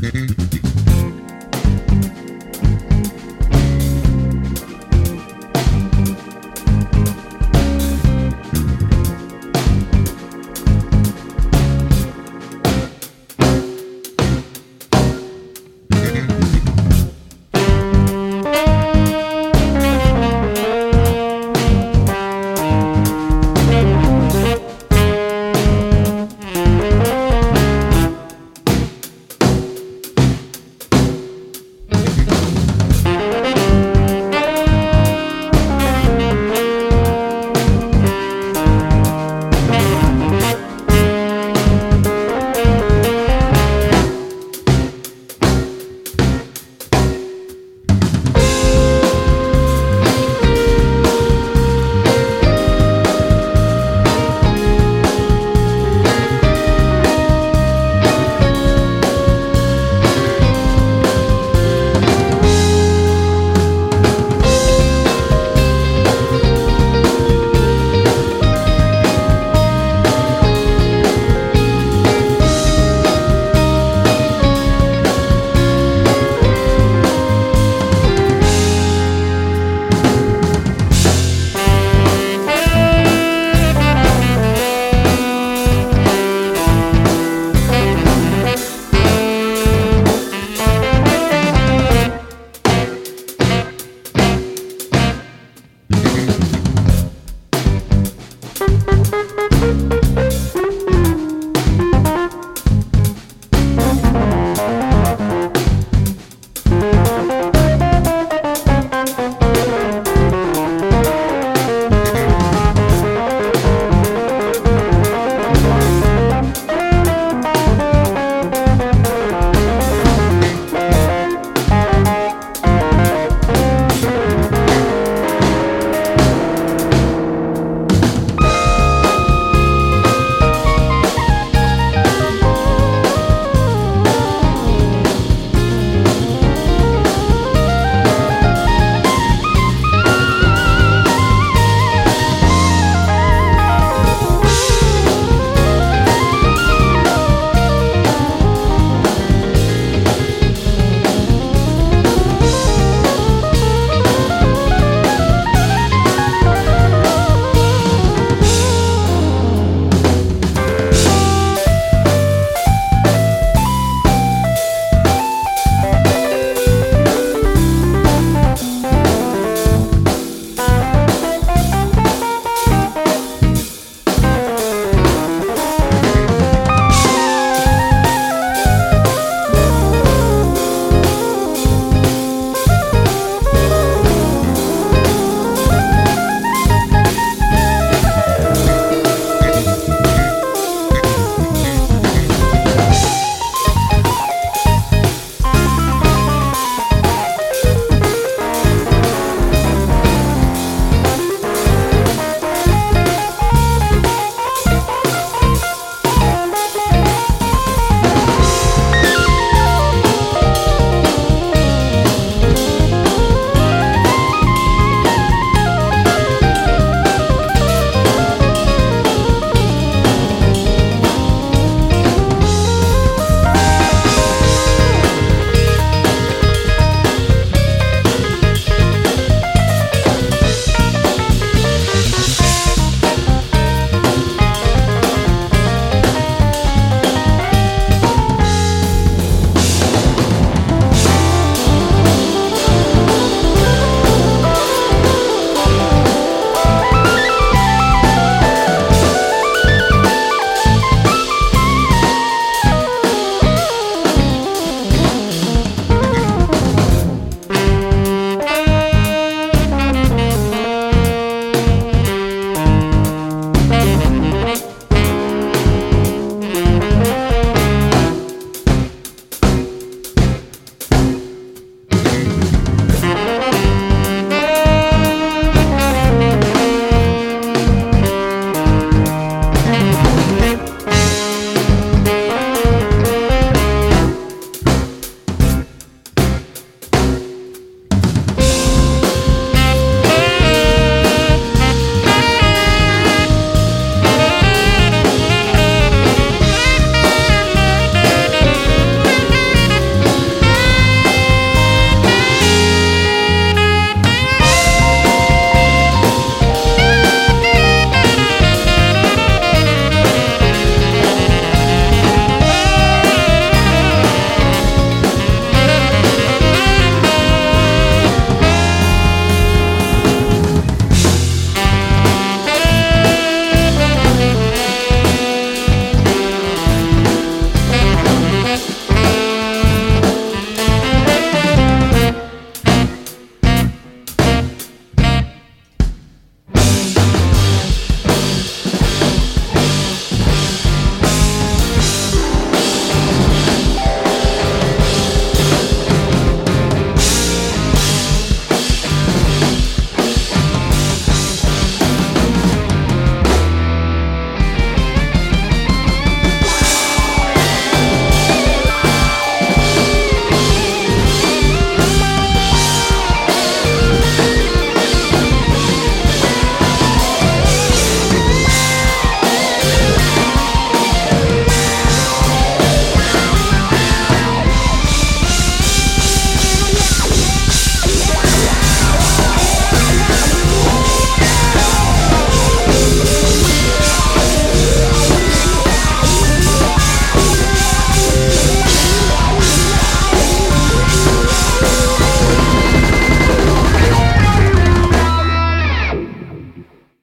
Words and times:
Mm-hmm. 0.00 0.49